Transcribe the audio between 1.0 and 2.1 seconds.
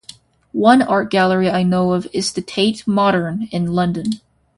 gallery I know of